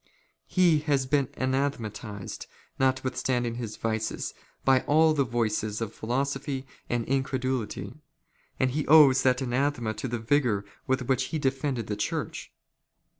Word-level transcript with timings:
He 0.47 0.79
has 0.87 1.05
been 1.05 1.27
anathe" 1.37 1.75
matized, 1.79 2.47
notwithstanding 2.79 3.53
his 3.53 3.77
vices, 3.77 4.33
by 4.65 4.79
all 4.87 5.13
the 5.13 5.23
voices 5.23 5.79
of" 5.79 5.93
philosophy 5.93 6.65
and 6.89 7.05
incredulity, 7.05 7.93
and 8.59 8.71
he 8.71 8.87
owes 8.87 9.21
that 9.21 9.43
anathema 9.43 9.93
to 9.93 10.07
the 10.07 10.17
*' 10.17 10.17
vigour 10.33 10.65
with 10.87 11.03
which 11.03 11.25
he 11.25 11.37
defended 11.37 11.85
the 11.85 11.95
Church. 11.95 12.51